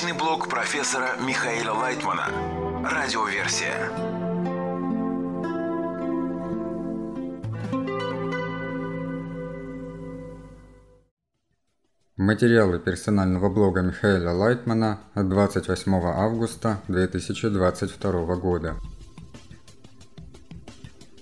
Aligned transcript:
Научный 0.00 0.16
блог 0.16 0.48
профессора 0.48 1.16
Михаила 1.26 1.72
Лайтмана. 1.72 2.28
Радиоверсия. 2.84 3.90
Материалы 12.16 12.78
персонального 12.78 13.48
блога 13.48 13.80
Михаила 13.80 14.30
Лайтмана 14.30 15.00
от 15.14 15.28
28 15.28 15.92
августа 15.94 16.80
2022 16.86 18.36
года. 18.36 18.76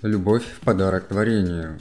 Любовь 0.03 0.45
в 0.45 0.61
подарок 0.61 1.09
творению. 1.09 1.79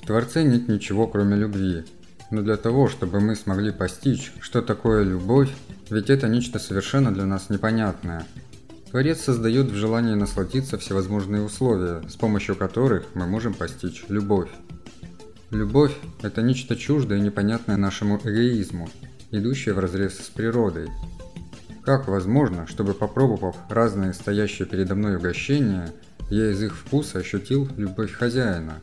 В 0.00 0.06
Творце 0.06 0.44
нет 0.44 0.68
ничего, 0.68 1.08
кроме 1.08 1.34
любви. 1.34 1.84
Но 2.30 2.42
для 2.42 2.56
того, 2.56 2.88
чтобы 2.88 3.20
мы 3.20 3.34
смогли 3.34 3.72
постичь, 3.72 4.32
что 4.40 4.62
такое 4.62 5.02
любовь, 5.02 5.50
ведь 5.90 6.10
это 6.10 6.28
нечто 6.28 6.58
совершенно 6.58 7.12
для 7.12 7.26
нас 7.26 7.50
непонятное. 7.50 8.24
Творец 8.90 9.20
создает 9.20 9.66
в 9.70 9.74
желании 9.74 10.14
насладиться 10.14 10.78
всевозможные 10.78 11.42
условия, 11.42 12.02
с 12.08 12.14
помощью 12.14 12.56
которых 12.56 13.06
мы 13.14 13.26
можем 13.26 13.54
постичь 13.54 14.04
любовь. 14.08 14.50
Любовь– 15.50 15.96
это 16.22 16.42
нечто 16.42 16.76
чуждое 16.76 17.18
и 17.18 17.22
непонятное 17.22 17.76
нашему 17.76 18.18
эгоизму, 18.18 18.88
идущее 19.32 19.74
вразрез 19.74 20.18
с 20.18 20.28
природой. 20.28 20.88
Как 21.84 22.06
возможно, 22.06 22.66
чтобы 22.68 22.94
попробовав 22.94 23.56
разные 23.68 24.12
стоящие 24.12 24.66
передо 24.66 24.94
мной 24.94 25.16
угощения, 25.16 25.92
я 26.28 26.50
из 26.50 26.62
их 26.62 26.76
вкуса 26.76 27.18
ощутил 27.18 27.68
любовь 27.76 28.12
хозяина? 28.12 28.80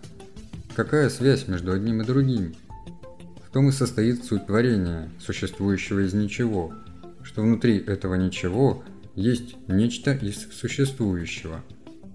Какая 0.75 1.09
связь 1.09 1.47
между 1.47 1.71
одним 1.71 2.01
и 2.01 2.05
другим? 2.05 2.53
Том 3.57 3.69
и 3.69 3.71
состоит 3.71 4.23
суть 4.23 4.45
творения, 4.45 5.09
существующего 5.19 6.05
из 6.05 6.13
ничего, 6.13 6.75
что 7.23 7.41
внутри 7.41 7.79
этого 7.79 8.13
ничего 8.13 8.83
есть 9.15 9.55
нечто 9.67 10.11
из 10.13 10.47
существующего. 10.53 11.63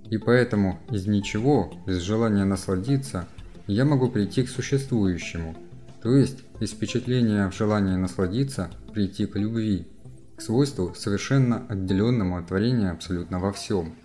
И 0.08 0.18
поэтому 0.18 0.78
из 0.92 1.08
ничего, 1.08 1.74
из 1.88 1.98
желания 1.98 2.44
насладиться– 2.44 3.26
я 3.66 3.84
могу 3.84 4.08
прийти 4.08 4.44
к 4.44 4.48
существующему, 4.48 5.56
то 6.00 6.14
есть 6.14 6.44
из 6.60 6.70
впечатления 6.70 7.50
в 7.50 7.56
желании 7.56 7.96
насладиться 7.96 8.70
прийти 8.94 9.26
к 9.26 9.36
любви, 9.36 9.88
к 10.36 10.42
свойству 10.42 10.94
совершенно 10.96 11.66
отделенному 11.68 12.36
от 12.36 12.46
творения 12.46 12.92
абсолютно 12.92 13.40
во 13.40 13.52
всем. 13.52 13.96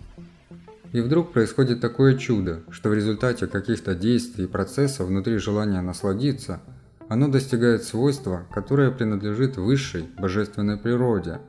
И 0.92 1.00
вдруг 1.00 1.32
происходит 1.32 1.80
такое 1.80 2.16
чудо, 2.16 2.64
что 2.70 2.88
в 2.88 2.94
результате 2.94 3.46
каких-то 3.46 3.94
действий 3.94 4.46
и 4.46 4.48
процессов 4.48 5.06
внутри 5.06 5.36
желания 5.36 5.80
насладиться, 5.82 6.60
оно 7.08 7.28
достигает 7.28 7.84
свойства, 7.84 8.46
которое 8.52 8.90
принадлежит 8.90 9.56
высшей 9.56 10.08
божественной 10.18 10.76
природе. 10.76 11.40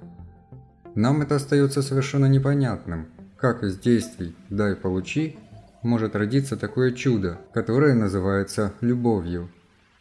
Нам 0.96 1.22
это 1.22 1.36
остается 1.36 1.82
совершенно 1.82 2.26
непонятным, 2.26 3.08
как 3.38 3.64
из 3.64 3.78
действий 3.78 4.36
«дай-получи» 4.50 5.38
может 5.84 6.16
родиться 6.16 6.58
такое 6.58 6.92
чудо, 6.92 7.40
которое 7.54 7.94
называется 7.94 8.74
любовью. 8.82 9.50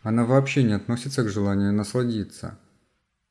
Она 0.02 0.24
вообще 0.24 0.62
не 0.62 0.72
относится 0.72 1.22
к 1.22 1.28
желанию 1.28 1.72
насладиться. 1.72 2.58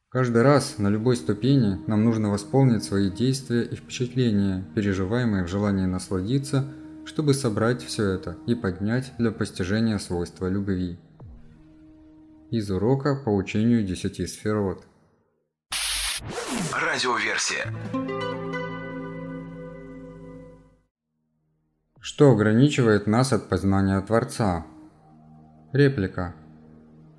Каждый 0.10 0.42
раз 0.42 0.78
на 0.78 0.88
любой 0.88 1.18
ступени 1.18 1.80
нам 1.88 2.06
нужно 2.06 2.30
восполнить 2.30 2.84
свои 2.84 3.10
действия 3.10 3.64
и 3.64 3.76
впечатления, 3.76 4.66
переживаемые 4.76 5.44
в 5.44 5.50
желании 5.50 5.86
насладиться, 5.86 6.66
чтобы 7.06 7.34
собрать 7.34 7.84
все 7.84 8.12
это 8.12 8.38
и 8.48 8.56
поднять 8.56 9.14
для 9.18 9.32
постижения 9.32 9.98
свойства 9.98 10.48
любви. 10.48 10.98
Из 12.50 12.72
урока 12.72 13.14
по 13.14 13.30
учению 13.30 13.84
десяти 13.84 14.26
сферот. 14.26 14.86
Радиоверсия. 16.72 17.74
Что 22.00 22.32
ограничивает 22.32 23.06
нас 23.06 23.34
от 23.34 23.50
познания 23.50 24.00
Творца? 24.00 24.66
Реплика. 25.74 26.36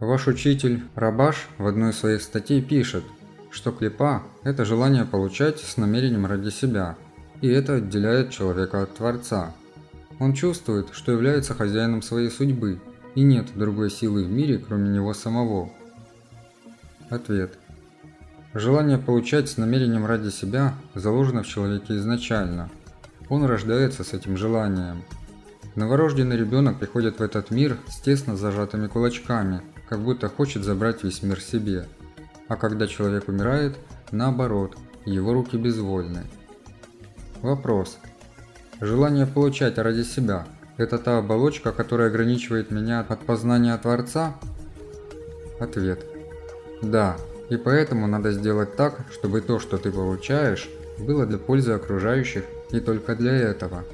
Ваш 0.01 0.29
учитель 0.29 0.85
Рабаш 0.95 1.47
в 1.59 1.67
одной 1.67 1.91
из 1.91 1.99
своих 1.99 2.23
статей 2.23 2.63
пишет, 2.63 3.05
что 3.51 3.71
клипа– 3.71 4.23
это 4.45 4.65
желание 4.65 5.05
получать 5.05 5.61
с 5.61 5.77
намерением 5.77 6.25
ради 6.25 6.49
себя, 6.49 6.97
и 7.43 7.49
это 7.49 7.75
отделяет 7.75 8.31
человека 8.31 8.83
от 8.83 8.95
Творца. 8.95 9.53
Он 10.21 10.33
чувствует, 10.33 10.89
что 10.93 11.13
является 11.13 11.53
хозяином 11.53 12.01
своей 12.01 12.31
судьбы, 12.31 12.81
и 13.19 13.23
нет 13.23 13.47
другой 13.55 13.91
силы 13.91 14.25
в 14.25 14.31
мире, 14.31 14.59
кроме 14.59 14.91
него 14.91 15.13
самого. 15.13 15.71
Ответ. 17.11 17.59
Желание 18.55 18.99
получать 18.99 19.49
с 19.49 19.57
намерением 19.57 20.07
ради 20.07 20.31
себя 20.31 20.75
заложено 20.95 21.43
в 21.43 21.49
человеке 21.49 21.97
изначально– 21.97 22.71
он 23.29 23.45
рождается 23.45 24.05
с 24.05 24.15
этим 24.15 24.37
желанием. 24.37 25.03
Новорожденный 25.75 26.37
ребенок 26.37 26.79
приходит 26.79 27.19
в 27.19 27.23
этот 27.23 27.51
мир 27.51 27.77
с 27.87 28.01
тесно 28.01 28.37
зажатыми 28.37 28.87
кулачками, 28.87 29.61
как 29.89 30.01
будто 30.01 30.29
хочет 30.29 30.65
забрать 30.65 31.05
весь 31.05 31.23
мир 31.23 31.41
себе. 31.41 31.87
А 32.49 32.57
когда 32.57 32.87
человек 32.87 33.29
умирает, 33.29 33.77
наоборот, 34.13 34.77
его 35.05 35.35
руки 35.35 35.57
безвольны. 35.57 36.25
Вопрос. 37.43 37.99
Желание 38.81 39.27
получать 39.27 39.77
ради 39.77 40.05
себя– 40.05 40.47
это 40.79 40.99
та 40.99 41.19
оболочка, 41.19 41.73
которая 41.73 42.09
ограничивает 42.09 42.71
меня 42.71 43.01
от 43.01 43.21
познания 43.27 43.77
Творца? 43.77 44.39
Ответ. 45.61 46.07
Да, 46.81 47.17
и 47.51 47.57
поэтому 47.57 48.07
надо 48.07 48.31
сделать 48.33 48.77
так, 48.77 49.01
чтобы 49.13 49.41
то, 49.41 49.59
что 49.59 49.77
ты 49.77 49.91
получаешь, 49.91 50.69
было 50.99 51.27
для 51.27 51.39
пользы 51.39 51.73
окружающих 51.73 52.45
и 52.71 52.81
только 52.81 53.15
для 53.15 53.33
этого. 53.33 53.85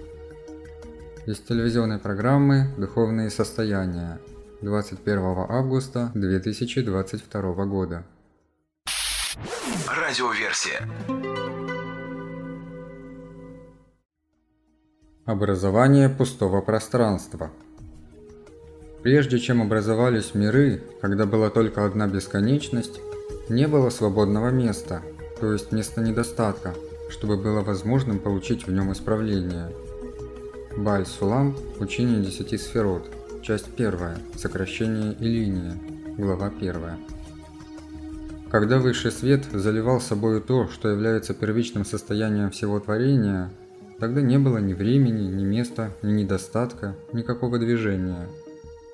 Из 1.26 1.38
телевизионной 1.40 1.98
программы 1.98 2.68
«Духовные 2.76 3.30
состояния» 3.30 4.20
21 4.60 5.18
августа 5.48 6.10
2022 6.14 7.64
года. 7.64 8.04
Радиоверсия. 9.88 10.86
Образование 15.26 16.10
пустого 16.10 16.60
пространства. 16.60 17.50
Прежде 19.02 19.38
чем 19.38 19.62
образовались 19.62 20.34
миры, 20.34 20.82
когда 21.00 21.24
была 21.24 21.48
только 21.48 21.86
одна 21.86 22.06
бесконечность, 22.06 23.00
не 23.48 23.66
было 23.66 23.88
свободного 23.88 24.50
места, 24.50 25.00
то 25.40 25.50
есть 25.50 25.72
места 25.72 26.02
недостатка, 26.02 26.74
чтобы 27.08 27.38
было 27.38 27.62
возможным 27.62 28.18
получить 28.18 28.66
в 28.66 28.70
нем 28.70 28.92
исправление. 28.92 29.72
Баль 30.76 31.06
Сулам– 31.06 31.56
Учение 31.80 32.20
десяти 32.20 32.58
сферот. 32.58 33.10
Часть 33.42 33.74
первая. 33.74 34.18
Сокращение 34.36 35.14
и 35.14 35.24
линия. 35.24 35.78
Глава 36.18 36.50
первая. 36.50 36.98
Когда 38.50 38.78
высший 38.78 39.10
свет 39.10 39.46
заливал 39.50 40.02
собою 40.02 40.42
то, 40.42 40.68
что 40.68 40.90
является 40.90 41.32
первичным 41.32 41.86
состоянием 41.86 42.50
всего 42.50 42.78
творения, 42.78 43.50
тогда 43.98 44.20
не 44.20 44.38
было 44.38 44.58
ни 44.58 44.74
времени, 44.74 45.30
ни 45.30 45.44
места, 45.44 45.90
ни 46.02 46.12
недостатка, 46.12 46.94
никакого 47.12 47.58
движения. 47.58 48.28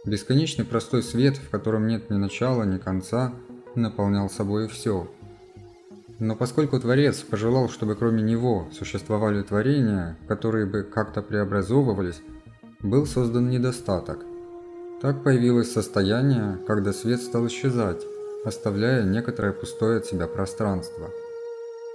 Бесконечный 0.05 0.65
простой 0.65 1.03
свет, 1.03 1.37
в 1.37 1.51
котором 1.51 1.87
нет 1.87 2.11
ни 2.11 2.17
начала, 2.17 2.65
ни 2.65 2.79
конца, 2.79 3.33
наполнял 3.75 4.29
собой 4.31 4.69
все– 4.69 5.09
но 6.21 6.37
поскольку 6.37 6.79
Творец 6.79 7.23
пожелал, 7.23 7.71
чтобы 7.71 7.97
кроме 7.97 8.23
него 8.23 8.69
существовали 8.73 9.43
творения, 9.43 10.19
которые 10.29 10.67
бы 10.67 10.83
как-то 10.83 11.23
преобразовывались, 11.23 12.21
был 12.81 13.07
создан 13.07 13.49
недостаток. 13.49 14.19
Так 15.01 15.25
появилось 15.25 15.73
состояние, 15.73 16.59
когда 16.67 16.93
свет 16.93 17.23
стал 17.23 17.47
исчезать, 17.47 18.05
оставляя 18.45 19.03
некоторое 19.03 19.55
пустое 19.55 19.97
от 19.97 20.07
себя 20.07 20.27
пространство. 20.27 21.09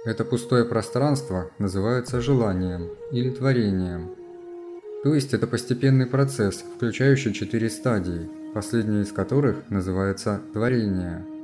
Это 0.06 0.24
пустое 0.24 0.64
пространство 0.64 1.50
называется 1.58 2.22
желанием 2.22 2.88
или 3.12 3.30
творением. 3.30 4.14
То 5.02 5.14
есть 5.14 5.34
это 5.34 5.46
постепенный 5.46 6.06
процесс, 6.06 6.64
включающий 6.76 7.34
четыре 7.34 7.68
стадии, 7.68 8.30
последняя 8.54 9.02
из 9.02 9.12
которых 9.12 9.68
называется 9.68 10.40
творение– 10.54 11.26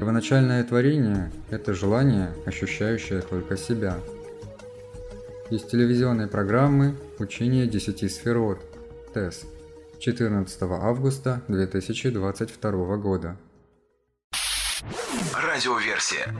Первоначальное 0.00 0.64
творение– 0.64 1.30
это 1.50 1.74
желание, 1.74 2.34
ощущающее 2.46 3.20
только 3.20 3.58
себя. 3.58 3.98
Из 5.50 5.62
телевизионной 5.62 6.26
программы 6.26 6.96
«Учение 7.18 7.66
десяти 7.66 8.08
сферот» 8.08 8.60
ТЭС 9.12 9.42
14 9.98 10.62
августа 10.62 11.42
2022 11.48 12.96
года. 12.96 13.36
Радиоверсия. 15.34 16.34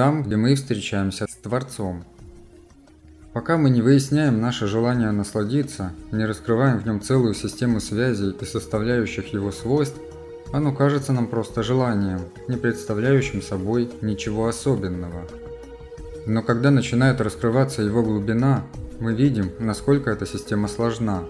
Там, 0.00 0.22
где 0.22 0.36
мы 0.36 0.54
встречаемся 0.54 1.26
с 1.30 1.34
Творцом– 1.42 2.04
Пока 3.34 3.58
мы 3.58 3.68
не 3.68 3.82
выясняем 3.82 4.40
наше 4.40 4.66
желание 4.66 5.10
насладиться, 5.10 5.92
не 6.10 6.24
раскрываем 6.24 6.78
в 6.78 6.86
нем 6.86 7.02
целую 7.02 7.34
систему 7.34 7.80
связей 7.80 8.30
и 8.30 8.44
составляющих 8.46 9.34
его 9.34 9.52
свойств, 9.52 10.00
Оно 10.54 10.72
кажется 10.72 11.12
нам 11.12 11.26
просто 11.26 11.62
желанием, 11.62 12.20
не 12.48 12.56
представляющим 12.56 13.42
собой 13.42 13.90
ничего 14.00 14.48
особенного. 14.48 15.26
Но 16.24 16.42
когда 16.42 16.70
начинает 16.70 17.20
раскрываться 17.20 17.82
его 17.82 18.02
глубина, 18.02 18.64
мы 19.00 19.12
видим, 19.12 19.50
насколько 19.58 20.10
эта 20.10 20.24
система 20.24 20.66
сложна. 20.66 21.24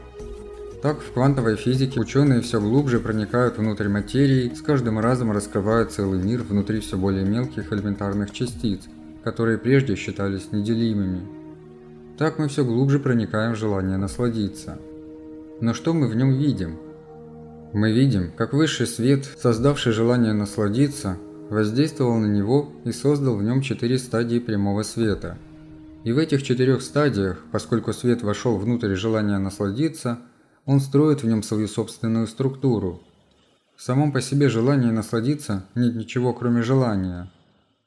Так, 0.82 1.02
в 1.02 1.12
квантовой 1.12 1.56
физике 1.56 2.00
ученые 2.00 2.40
все 2.40 2.58
глубже 2.58 3.00
проникают 3.00 3.58
внутрь 3.58 3.88
материи, 3.88 4.50
с 4.54 4.62
каждым 4.62 4.98
разом 4.98 5.30
раскрывают 5.30 5.92
целый 5.92 6.22
мир 6.22 6.42
внутри 6.42 6.80
все 6.80 6.96
более 6.96 7.24
мелких 7.24 7.70
элементарных 7.70 8.30
частиц, 8.30 8.80
которые 9.22 9.58
прежде 9.58 9.94
считались 9.94 10.52
неделимыми. 10.52 11.20
Так 12.16 12.38
мы 12.38 12.48
все 12.48 12.64
глубже 12.64 12.98
проникаем 12.98 13.52
в 13.52 13.58
желание 13.58 13.98
насладиться. 13.98 14.78
Но 15.60 15.74
что 15.74 15.92
мы 15.92 16.08
в 16.08 16.16
нем 16.16 16.32
видим? 16.38 16.78
Мы 17.74 17.92
видим, 17.92 18.32
как 18.34 18.54
высший 18.54 18.86
свет, 18.86 19.26
создавший 19.38 19.92
желание 19.92 20.32
насладиться, 20.32 21.18
воздействовал 21.50 22.16
на 22.16 22.26
него 22.26 22.72
и 22.84 22.92
создал 22.92 23.36
в 23.36 23.42
нем 23.42 23.60
четыре 23.60 23.98
стадии 23.98 24.38
прямого 24.38 24.82
света. 24.82 25.36
И 26.04 26.12
в 26.12 26.18
этих 26.18 26.42
четырех 26.42 26.80
стадиях, 26.80 27.38
поскольку 27.52 27.92
свет 27.92 28.22
вошел 28.22 28.56
внутрь 28.56 28.94
желания 28.94 29.36
насладиться, 29.36 30.20
он 30.70 30.78
строит 30.78 31.24
в 31.24 31.26
нем 31.26 31.42
свою 31.42 31.66
собственную 31.66 32.28
структуру. 32.28 33.02
В 33.74 33.82
самом 33.82 34.12
по 34.12 34.20
себе 34.20 34.48
желании 34.48 34.92
насладиться 34.92 35.64
нет 35.74 35.96
ничего 35.96 36.32
кроме 36.32 36.62
желания. 36.62 37.28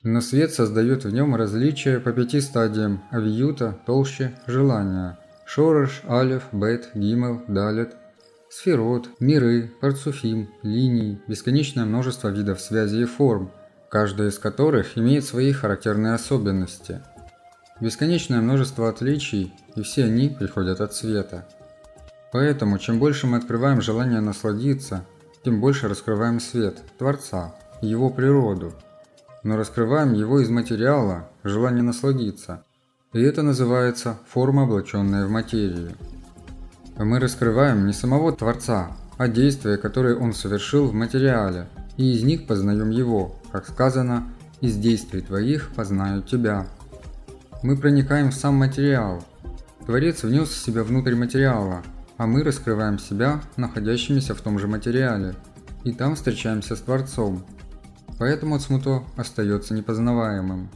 Но 0.02 0.20
свет 0.20 0.52
создает 0.52 1.06
в 1.06 1.10
нем 1.10 1.34
различия 1.34 2.02
по 2.02 2.12
пяти 2.12 2.42
стадиям 2.42 3.02
авиюта, 3.10 3.80
толще, 3.86 4.38
желания. 4.48 5.18
Шорош, 5.46 6.02
Алев, 6.10 6.44
Бет, 6.52 6.90
Гимел, 6.94 7.42
Далет, 7.48 7.96
Сферот, 8.50 9.08
миры, 9.22 9.72
парцуфим, 9.80 10.50
линии, 10.62 11.22
бесконечное 11.30 11.86
множество 11.86 12.28
видов 12.28 12.60
связи 12.60 13.04
и 13.04 13.06
форм, 13.06 13.50
каждая 13.90 14.28
из 14.28 14.40
которых 14.40 14.98
имеет 14.98 15.24
свои 15.24 15.54
характерные 15.54 16.16
особенности. 16.16 17.02
Бесконечное 17.80 18.42
множество 18.42 18.90
отличий, 18.90 19.54
и 19.78 19.84
все 19.84 20.04
они 20.04 20.28
приходят 20.28 20.82
от 20.82 20.94
света. 20.94 21.48
Поэтому, 22.34 22.80
чем 22.80 22.98
больше 22.98 23.28
мы 23.28 23.38
открываем 23.38 23.80
желание 23.80 24.20
насладиться, 24.20 25.06
тем 25.46 25.62
больше 25.62 25.88
раскрываем 25.88 26.40
свет, 26.40 26.82
Творца, 26.98 27.54
его 27.80 28.10
природу. 28.10 28.74
Но 29.44 29.56
раскрываем 29.56 30.14
его 30.14 30.40
из 30.40 30.50
материала, 30.50 31.30
желание 31.44 31.84
насладиться. 31.84 32.64
И 33.14 33.22
это 33.22 33.44
называется 33.44 34.18
форма, 34.28 34.64
облаченная 34.64 35.28
в 35.28 35.30
материю. 35.30 35.92
Мы 36.98 37.20
раскрываем 37.20 37.86
не 37.86 37.94
самого 37.94 38.32
Творца, 38.32 38.98
а 39.18 39.28
действия, 39.28 39.78
которые 39.78 40.18
Он 40.18 40.34
совершил 40.34 40.88
в 40.88 40.94
материале, 40.96 41.68
и 41.98 42.14
из 42.14 42.24
них 42.24 42.48
познаем 42.48 42.90
Его, 42.90 43.36
как 43.52 43.68
сказано, 43.68 44.28
«Из 44.60 44.76
действий 44.78 45.22
Твоих 45.22 45.70
познаю 45.76 46.24
Тебя». 46.24 46.66
Мы 47.62 47.78
проникаем 47.78 48.32
в 48.32 48.34
сам 48.34 48.56
материал. 48.56 49.24
Творец 49.86 50.24
внес 50.24 50.52
себя 50.52 50.84
внутрь 50.84 51.14
материала, 51.14 51.84
а 52.18 52.28
мы 52.28 52.44
раскрываем 52.44 53.00
себя, 53.00 53.42
находящимися 53.58 54.36
в 54.36 54.42
том 54.42 54.60
же 54.60 54.68
материале, 54.68 55.36
и 55.84 55.92
там 55.92 56.16
встречаемся 56.16 56.76
с 56.76 56.82
Творцом. 56.82 57.46
Поэтому 58.20 58.58
Цмуто 58.60 59.04
остается 59.18 59.74
непознаваемым. 59.74 60.70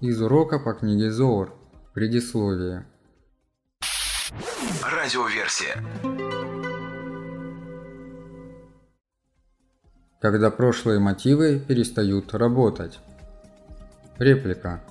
Из 0.00 0.20
урока 0.20 0.58
по 0.58 0.74
книге 0.74 1.10
Зоор. 1.10 1.54
Предисловие. 1.94 2.86
Радиоверсия. 4.82 5.76
Когда 10.20 10.50
прошлые 10.50 10.98
мотивы 10.98 11.60
перестают 11.60 12.34
работать. 12.34 12.98
Реплика. 14.18 14.82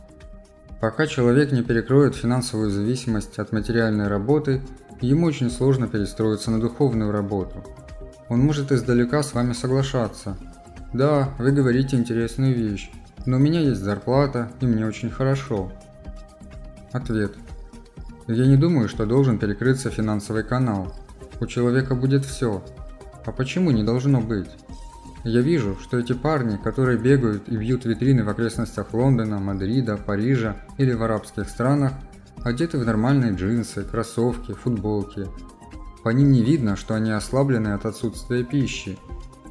Пока 0.80 1.08
человек 1.08 1.52
не 1.52 1.62
перекроет 1.62 2.16
финансовую 2.16 2.70
зависимость 2.70 3.38
от 3.38 3.52
материальной 3.52 4.08
работы, 4.08 4.62
ему 5.08 5.28
очень 5.28 5.50
сложно 5.50 5.88
перестроиться 5.88 6.52
на 6.52 6.60
духовную 6.60 7.12
работу. 7.12 7.64
Он 8.30 8.40
может 8.40 8.72
издалека 8.72 9.24
с 9.24 9.34
вами 9.34 9.54
соглашаться. 9.54 10.38
Да, 10.94 11.30
вы 11.38 11.52
говорите 11.52 11.98
интересную 11.98 12.56
вещь, 12.56 12.92
но 13.26 13.38
у 13.38 13.40
меня 13.40 13.60
есть 13.60 13.82
зарплата, 13.82 14.52
и 14.62 14.66
мне 14.66 14.86
очень 14.86 15.10
хорошо. 15.10 15.72
Ответ. 16.92 17.34
Я 18.28 18.46
не 18.46 18.58
думаю, 18.58 18.88
что 18.88 19.06
должен 19.06 19.38
перекрыться 19.38 19.90
финансовый 19.90 20.44
канал. 20.44 20.94
У 21.40 21.46
человека 21.46 21.96
будет 21.96 22.26
все. 22.26 22.64
А 23.26 23.32
почему 23.32 23.72
не 23.72 23.84
должно 23.84 24.22
быть? 24.22 24.50
Я 25.24 25.42
вижу, 25.42 25.78
что 25.82 26.00
эти 26.00 26.14
парни, 26.14 26.58
которые 26.58 26.98
бегают 26.98 27.48
и 27.48 27.56
бьют 27.56 27.86
витрины 27.86 28.24
в 28.24 28.30
окрестностях 28.30 28.94
Лондона, 28.94 29.40
Мадрида, 29.40 29.98
Парижа 29.98 30.56
или 30.78 30.94
в 30.94 31.04
арабских 31.04 31.48
странах, 31.48 31.94
одеты 32.44 32.78
в 32.78 32.86
нормальные 32.86 33.34
джинсы, 33.34 33.84
кроссовки, 33.84 34.54
футболки. 34.54 35.28
По 36.04 36.10
ним 36.10 36.32
не 36.32 36.44
видно, 36.44 36.76
что 36.76 36.96
они 36.96 37.12
ослаблены 37.12 37.70
от 37.70 37.86
отсутствия 37.86 38.44
пищи. 38.44 38.98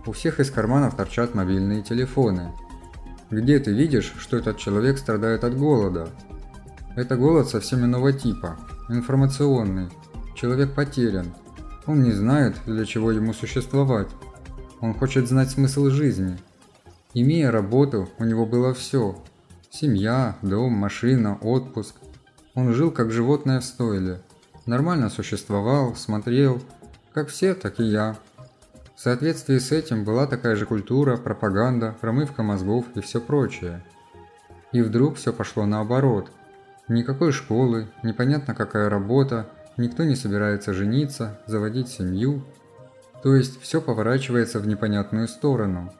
У 0.07 0.13
всех 0.13 0.41
из 0.41 0.51
карманов 0.51 0.97
торчат 0.97 1.35
мобильные 1.35 1.83
телефоны. 1.83 2.53
Где 3.31 3.61
ты 3.61 3.73
видишь, 3.73 4.13
что 4.19 4.37
этот 4.37 4.59
человек 4.59 4.99
страдает 4.99 5.45
от 5.45 5.57
голода? 5.57 6.09
Это 6.97 7.17
голод 7.17 7.49
совсем 7.49 7.85
иного 7.85 8.13
типа, 8.13 8.59
информационный. 8.89 9.89
Человек 10.35 10.75
потерян. 10.75 11.35
Он 11.87 12.03
не 12.03 12.13
знает, 12.13 12.57
для 12.67 12.85
чего 12.85 13.13
ему 13.13 13.33
существовать. 13.33 14.09
Он 14.81 14.95
хочет 14.95 15.29
знать 15.29 15.51
смысл 15.51 15.91
жизни. 15.91 16.37
Имея 17.15 17.51
работу, 17.53 18.09
у 18.19 18.25
него 18.25 18.47
было 18.47 18.75
все. 18.75 19.23
Семья, 19.71 20.37
дом, 20.43 20.73
машина, 20.73 21.37
отпуск. 21.41 21.95
Он 22.61 22.73
жил 22.75 22.91
как 22.91 23.11
животное 23.11 23.61
в 23.61 23.65
стойле. 23.65 24.21
Нормально 24.67 25.09
существовал, 25.09 25.97
смотрел. 25.97 26.61
Как 27.15 27.29
все, 27.29 27.55
так 27.55 27.81
и 27.81 27.85
я. 27.85 28.17
В 28.95 29.01
соответствии 29.01 29.59
с 29.59 29.73
этим 29.73 30.05
была 30.05 30.27
такая 30.27 30.57
же 30.57 30.67
культура, 30.67 31.17
пропаганда, 31.17 31.97
промывка 32.01 32.43
мозгов 32.43 32.85
и 32.95 33.01
все 33.01 33.21
прочее. 33.21 33.83
И 34.73 34.83
вдруг 34.83 35.17
все 35.17 35.33
пошло 35.33 35.67
наоборот– 35.67 36.31
Никакой 36.91 37.31
школы, 37.31 37.87
непонятно 38.03 38.53
какая 38.53 38.89
работа, 38.91 39.47
никто 39.77 40.03
не 40.03 40.17
собирается 40.17 40.75
жениться, 40.75 41.39
заводить 41.47 41.89
семью. 41.89 42.43
То 43.23 43.37
есть 43.37 43.63
все 43.63 43.81
поворачивается 43.81 44.59
в 44.59 44.67
непонятную 44.67 45.29
сторону. 45.29 45.95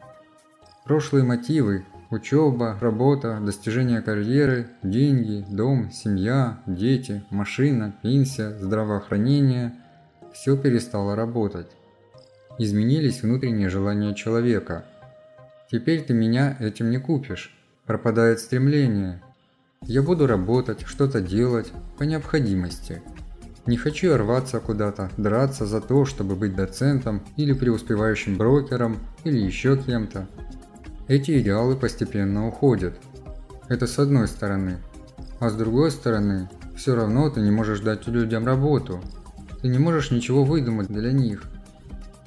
Прошлые 0.85 1.23
мотивы– 1.23 1.87
учеба, 2.11 2.77
работа, 2.81 3.39
достижение 3.41 4.03
карьеры, 4.03 4.69
деньги, 4.83 5.45
дом, 5.49 5.91
семья, 5.91 6.61
дети, 6.67 7.25
машина, 7.31 7.95
пенсия, 8.03 8.51
здравоохранение– 8.59 9.75
все 10.33 10.57
перестало 10.57 11.17
работать. 11.17 11.71
Изменились 12.59 13.23
внутренние 13.23 13.69
желания 13.69 14.15
человека. 14.15 14.85
Теперь 15.71 16.03
ты 16.03 16.15
меня 16.15 16.57
этим 16.61 16.91
не 16.91 16.99
купишь. 16.99 17.57
Пропадает 17.87 18.39
стремление– 18.39 19.23
я 19.83 20.03
буду 20.03 20.27
работать, 20.27 20.83
что-то 20.87 21.23
делать, 21.23 21.73
по 21.97 22.03
необходимости. 22.03 23.03
Не 23.67 23.79
хочу 23.79 24.15
рваться 24.15 24.61
куда-то, 24.61 25.11
драться 25.17 25.65
за 25.65 25.81
то, 25.81 26.05
чтобы 26.05 26.37
быть 26.37 26.55
доцентом 26.55 27.23
или 27.37 27.55
преуспевающим 27.55 28.37
брокером 28.37 28.99
или 29.25 29.39
еще 29.39 29.79
кем-то. 29.79 30.29
Эти 31.11 31.41
идеалы 31.41 31.75
постепенно 31.75 32.47
уходят. 32.47 32.95
Это 33.67 33.89
с 33.89 33.99
одной 33.99 34.29
стороны. 34.29 34.79
А 35.41 35.51
с 35.51 35.55
другой 35.55 35.91
стороны, 35.91 36.49
все 36.77 36.95
равно 36.95 37.29
ты 37.31 37.41
не 37.41 37.51
можешь 37.51 37.81
дать 37.81 38.07
людям 38.07 38.47
работу. 38.47 39.01
Ты 39.61 39.67
не 39.67 39.79
можешь 39.79 40.13
ничего 40.13 40.45
выдумать 40.45 40.87
для 40.87 41.11
них. 41.11 41.43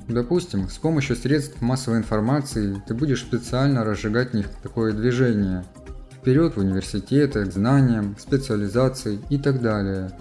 Допустим, 0.10 0.68
с 0.68 0.78
помощью 0.80 1.16
средств 1.16 1.62
массовой 1.62 2.00
информации 2.00 2.84
ты 2.86 2.94
будешь 2.94 3.22
специально 3.22 3.86
разжигать 3.86 4.32
в 4.32 4.34
них 4.34 4.50
такое 4.62 4.92
движение– 4.92 5.64
вперед 6.12 6.58
в 6.58 6.60
университеты, 6.60 7.46
к 7.46 7.54
знаниям, 7.54 8.18
специализации 8.20 9.18
и 9.30 9.38
так 9.38 9.62
далее. 9.62 10.12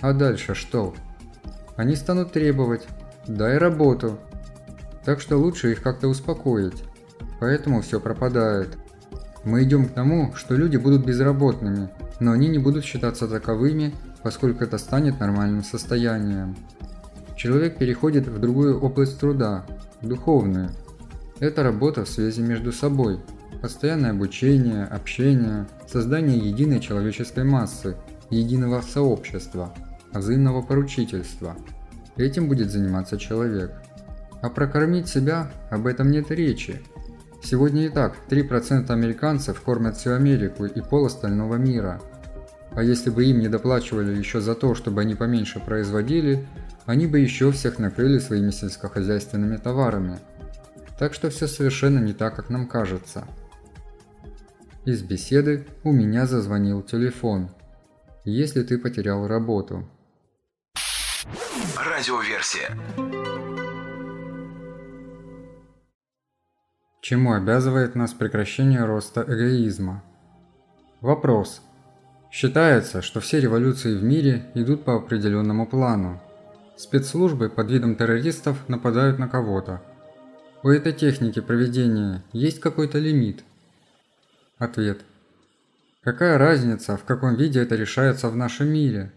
А 0.00 0.14
дальше 0.14 0.54
что? 0.54 0.94
Они 1.76 1.94
станут 1.94 2.32
требовать 2.32 2.86
«дай 3.26 3.58
работу». 3.58 4.18
Так 5.04 5.20
что 5.20 5.36
лучше 5.36 5.72
их 5.72 5.82
как-то 5.82 6.08
успокоить. 6.08 6.82
Поэтому 7.40 7.82
все 7.82 8.00
пропадает. 8.00 8.76
Мы 9.44 9.62
идем 9.62 9.86
к 9.86 9.92
тому, 9.92 10.34
что 10.34 10.54
люди 10.54 10.76
будут 10.76 11.04
безработными, 11.04 11.90
но 12.18 12.32
они 12.32 12.48
не 12.48 12.58
будут 12.58 12.84
считаться 12.84 13.28
таковыми, 13.28 13.94
поскольку 14.22 14.64
это 14.64 14.78
станет 14.78 15.20
нормальным 15.20 15.62
состоянием. 15.62 16.56
Человек 17.36 17.78
переходит 17.78 18.26
в 18.26 18.38
другую 18.40 18.80
область 18.80 19.20
труда, 19.20 19.66
духовную. 20.02 20.70
Это 21.38 21.62
работа 21.62 22.04
в 22.04 22.08
связи 22.08 22.40
между 22.40 22.72
собой– 22.72 23.20
Постоянное 23.60 24.10
обучение, 24.10 24.84
общение, 24.84 25.66
создание 25.86 26.38
единой 26.38 26.78
человеческой 26.78 27.44
массы, 27.44 27.96
единого 28.30 28.80
сообщества, 28.82 29.74
взаимного 30.12 30.62
поручительства. 30.62 31.56
Этим 32.16 32.48
будет 32.48 32.70
заниматься 32.70 33.18
человек. 33.18 33.72
А 34.42 34.50
прокормить 34.50 35.08
себя 35.08 35.50
об 35.70 35.86
этом 35.86 36.10
нет 36.10 36.30
речи. 36.30 36.82
Сегодня 37.48 37.86
и 37.86 37.88
так 37.88 38.16
3% 38.28 38.90
американцев 38.90 39.60
кормят 39.60 39.96
всю 39.96 40.14
Америку 40.14 40.64
и 40.64 40.80
пол 40.80 41.06
остального 41.06 41.54
мира. 41.54 42.02
А 42.72 42.82
если 42.82 43.08
бы 43.08 43.24
им 43.24 43.38
не 43.38 43.46
доплачивали 43.46 44.16
еще 44.16 44.40
за 44.40 44.56
то, 44.56 44.74
чтобы 44.74 45.02
они 45.02 45.14
поменьше 45.14 45.60
производили, 45.60 46.44
они 46.86 47.06
бы 47.06 47.20
еще 47.20 47.52
всех 47.52 47.78
накрыли 47.78 48.18
своими 48.18 48.50
сельскохозяйственными 48.50 49.58
товарами. 49.58 50.18
Так 50.98 51.14
что 51.14 51.30
все 51.30 51.46
совершенно 51.46 52.00
не 52.00 52.14
так, 52.14 52.34
как 52.34 52.50
нам 52.50 52.66
кажется. 52.66 53.28
Из 54.84 55.04
беседы 55.04 55.68
у 55.84 55.92
меня 55.92 56.26
зазвонил 56.26 56.82
телефон. 56.82 57.50
Если 58.24 58.64
ты 58.64 58.76
потерял 58.76 59.28
работу. 59.28 59.88
Радиоверсия. 61.76 62.76
Чему 67.08 67.34
обязывает 67.34 67.94
нас 67.94 68.12
прекращение 68.14 68.84
роста 68.84 69.24
эгоизма? 69.24 70.02
Вопрос. 71.00 71.62
Считается, 72.32 73.00
что 73.00 73.20
все 73.20 73.40
революции 73.40 73.96
в 73.96 74.02
мире 74.02 74.46
идут 74.54 74.82
по 74.82 74.96
определенному 74.96 75.68
плану. 75.68 76.20
Спецслужбы 76.76 77.48
под 77.48 77.70
видом 77.70 77.94
террористов 77.94 78.68
нападают 78.68 79.20
на 79.20 79.28
кого-то. 79.28 79.80
У 80.64 80.68
этой 80.68 80.92
техники 80.92 81.38
проведения 81.38 82.24
есть 82.32 82.58
какой-то 82.58 82.98
лимит? 82.98 83.44
Ответ. 84.58 85.02
Какая 86.02 86.38
разница, 86.38 86.96
в 86.96 87.04
каком 87.04 87.36
виде 87.36 87.60
это 87.60 87.76
решается 87.76 88.30
в 88.30 88.36
нашем 88.36 88.70
мире? 88.70 89.12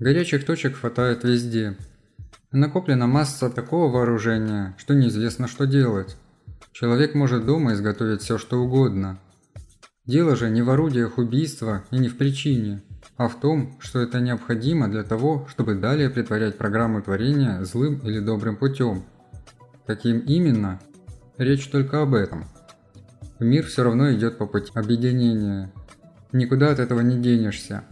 Горячих 0.00 0.44
точек 0.44 0.78
хватает 0.78 1.22
везде. 1.22 1.76
Накоплена 2.50 3.06
масса 3.06 3.50
такого 3.50 3.88
вооружения, 3.88 4.74
что 4.78 4.94
неизвестно, 4.94 5.46
что 5.46 5.64
делать. 5.64 6.16
Человек 6.72 7.14
может 7.14 7.46
дома 7.46 7.72
изготовить 7.74 8.22
все, 8.22 8.38
что 8.38 8.60
угодно. 8.60 9.18
Дело 10.06 10.34
же 10.36 10.48
не 10.50 10.62
в 10.62 10.70
орудиях 10.70 11.18
убийства 11.18 11.84
и 11.90 11.98
не 11.98 12.08
в 12.08 12.16
причине, 12.16 12.82
а 13.16 13.28
в 13.28 13.38
том, 13.38 13.76
что 13.80 14.00
это 14.00 14.20
необходимо 14.20 14.88
для 14.88 15.02
того, 15.02 15.46
чтобы 15.50 15.74
далее 15.74 16.10
притворять 16.10 16.56
программу 16.56 17.02
творения 17.02 17.62
злым 17.64 17.98
или 17.98 18.20
добрым 18.20 18.56
путем. 18.56 19.04
Каким 19.86 20.20
именно? 20.20 20.80
Речь 21.38 21.68
только 21.68 22.02
об 22.02 22.14
этом. 22.14 22.44
Мир 23.40 23.66
все 23.66 23.82
равно 23.82 24.12
идет 24.12 24.38
по 24.38 24.46
пути 24.46 24.70
объединения. 24.74 25.72
Никуда 26.32 26.70
от 26.70 26.78
этого 26.78 27.00
не 27.00 27.18
денешься. 27.18 27.84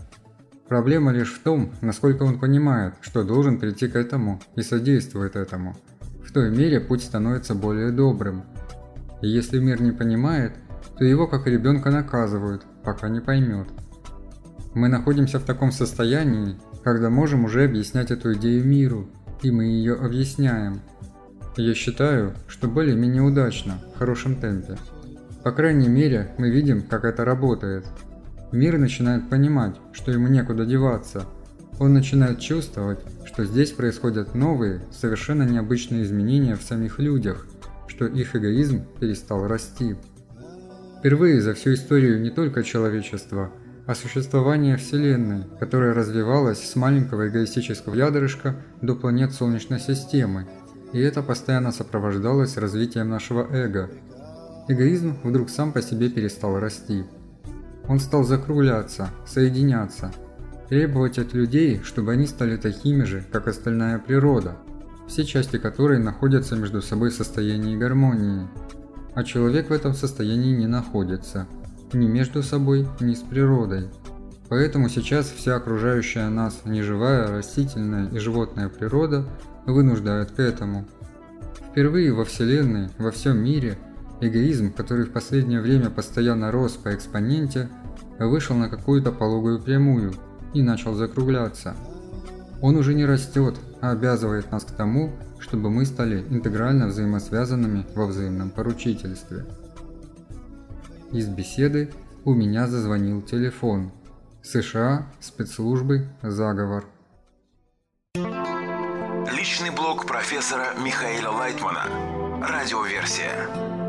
Проблема 0.69 1.13
лишь 1.13 1.33
в 1.33 1.43
том, 1.43 1.73
насколько 1.81 2.23
он 2.23 2.39
понимает, 2.39 2.95
что 3.01 3.25
должен 3.25 3.59
прийти 3.59 3.89
к 3.89 3.97
этому 3.97 4.41
и 4.55 4.63
содействует 4.63 5.35
этому. 5.35 5.77
В 6.25 6.33
той 6.33 6.51
мере 6.51 6.81
путь 6.81 7.03
становится 7.03 7.55
более 7.55 7.91
добрым– 7.91 8.45
и 9.21 9.29
если 9.29 9.59
мир 9.59 9.81
не 9.81 9.93
понимает, 9.93 10.53
то 10.97 11.05
его 11.05 11.27
как 11.27 11.47
ребенка 11.47 11.91
наказывают, 11.91 12.63
пока 12.85 13.09
не 13.09 13.21
поймет. 13.21 13.69
Мы 14.75 14.89
находимся 14.89 15.39
в 15.39 15.45
таком 15.45 15.73
состоянии, 15.73 16.57
когда 16.85 17.11
можем 17.11 17.45
уже 17.45 17.65
объяснять 17.65 18.11
эту 18.11 18.35
идею 18.35 18.65
миру, 18.65 19.09
и 19.43 19.51
мы 19.51 19.65
ее 19.65 19.95
объясняем. 19.95 20.81
Я 21.57 21.75
считаю, 21.75 22.35
что 22.47 22.69
более-менее 22.69 23.23
удачно, 23.23 23.79
в 23.95 23.99
хорошем 23.99 24.37
темпе. 24.37 24.77
По 25.43 25.51
крайней 25.51 25.89
мере, 25.89 26.33
мы 26.39 26.51
видим, 26.51 26.83
как 26.83 27.05
это 27.05 27.25
работает. 27.25 27.87
Мир 28.53 28.79
начинает 28.79 29.29
понимать, 29.29 29.77
что 29.93 30.13
ему 30.13 30.29
некуда 30.29 30.65
деваться. 30.65 31.27
Он 31.79 31.93
начинает 31.93 32.41
чувствовать, 32.41 33.01
что 33.25 33.45
здесь 33.45 33.71
происходят 33.71 34.35
новые, 34.35 34.81
совершенно 34.91 35.43
необычные 35.43 36.03
изменения 36.03 36.57
в 36.57 36.63
самих 36.63 36.99
людях– 36.99 37.47
что 37.99 38.07
их 38.07 38.37
эгоизм 38.37 38.85
перестал 39.01 39.49
расти. 39.49 39.97
Впервые 41.01 41.41
за 41.41 41.55
всю 41.55 41.75
историю 41.75 42.21
не 42.21 42.31
только 42.31 42.63
человечества, 42.63 43.51
а 43.87 43.97
существования 43.97 44.77
Вселенной, 44.77 45.47
которая 45.59 45.95
развивалась 45.95 46.63
с 46.63 46.77
маленького 46.77 47.27
эгоистического 47.27 47.97
ядрышка 47.97 48.55
до 48.83 48.95
планет 48.95 49.33
Солнечной 49.33 49.81
системы, 49.81 50.47
и 50.93 51.01
это 51.01 51.25
постоянно 51.25 51.73
сопровождалось 51.73 52.57
развитием 52.57 53.09
нашего 53.09 53.49
эго. 53.51 53.91
Эгоизм 54.69 55.17
вдруг 55.25 55.51
сам 55.51 55.73
по 55.73 55.83
себе 55.83 56.09
перестал 56.09 56.61
расти. 56.61 57.03
Он 57.89 57.99
стал 57.99 58.23
закругляться, 58.23 59.09
соединяться, 59.27 60.13
требовать 60.69 61.19
от 61.19 61.35
людей, 61.35 61.81
чтобы 61.83 62.13
они 62.13 62.29
стали 62.29 62.57
такими 62.59 63.03
же, 63.03 63.25
как 63.33 63.49
остальная 63.49 63.99
природа– 63.99 64.57
все 65.09 65.25
части 65.25 65.57
которой 65.57 65.99
находятся 65.99 66.55
между 66.55 66.83
собой 66.83 67.11
в 67.11 67.15
состоянии 67.15 67.77
гармонии, 67.77 68.47
а 69.15 69.25
человек 69.25 69.71
в 69.71 69.73
этом 69.73 69.95
состоянии 69.95 70.55
не 70.55 70.67
находится, 70.67 71.49
ни 71.93 72.07
между 72.07 72.43
собой, 72.43 72.87
ни 73.01 73.15
с 73.15 73.21
природой. 73.21 73.89
Поэтому 74.49 74.89
сейчас 74.89 75.31
вся 75.31 75.57
окружающая 75.57 76.29
нас 76.29 76.61
неживая, 76.65 77.29
растительная 77.29 78.09
и 78.11 78.19
животная 78.19 78.69
природа 78.69 79.25
вынуждают 79.67 80.31
к 80.31 80.41
этому. 80.41 80.87
Впервые 81.71 82.13
во 82.13 82.25
Вселенной, 82.25 82.89
во 82.99 83.11
всем 83.11 83.39
мире, 83.39 83.79
эгоизм, 84.21 84.73
который 84.73 85.05
в 85.05 85.13
последнее 85.13 85.61
время 85.61 85.91
постоянно 85.91 86.51
рос 86.51 86.73
по 86.73 86.95
экспоненте, 86.95 87.69
вышел 88.19 88.57
на 88.57 88.69
какую-то 88.69 89.13
пологую 89.13 89.61
прямую 89.61 90.13
и 90.55 90.63
начал 90.63 90.95
закругляться. 90.95 91.77
Он 92.61 92.77
уже 92.77 92.95
не 92.95 93.05
растет, 93.05 93.55
обязывает 93.81 94.51
нас 94.51 94.65
к 94.65 94.73
тому, 94.73 95.13
чтобы 95.39 95.71
мы 95.71 95.85
стали 95.87 96.21
интегрально 96.31 96.89
взаимосвязанными 96.89 97.87
во 97.95 98.07
взаимном 98.07 98.51
поручительстве. 98.51 99.47
Из 101.13 101.29
беседы 101.29 101.91
у 102.25 102.35
меня 102.35 102.67
зазвонил 102.67 103.23
телефон. 103.23 103.93
США, 104.43 105.07
спецслужбы, 105.21 106.09
заговор. 106.23 106.85
Личный 109.37 109.71
блог 109.71 110.07
профессора 110.07 110.75
Михаила 110.85 111.31
Лайтмана. 111.31 111.85
Радиоверсия. 112.41 113.88